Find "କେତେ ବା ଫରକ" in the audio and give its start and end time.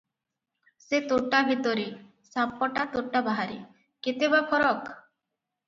4.09-4.77